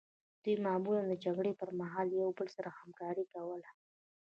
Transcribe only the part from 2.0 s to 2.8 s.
له یو بل سره